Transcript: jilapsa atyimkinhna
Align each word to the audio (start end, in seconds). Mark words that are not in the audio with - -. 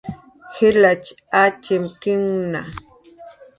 jilapsa 0.55 1.15
atyimkinhna 1.45 2.61